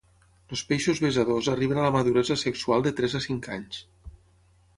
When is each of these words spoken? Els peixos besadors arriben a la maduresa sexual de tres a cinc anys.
Els 0.55 0.61
peixos 0.69 1.01
besadors 1.03 1.49
arriben 1.53 1.81
a 1.81 1.85
la 1.89 1.93
maduresa 1.97 2.39
sexual 2.45 2.87
de 2.89 2.95
tres 3.01 3.17
a 3.21 3.23
cinc 3.27 3.51
anys. 3.59 3.85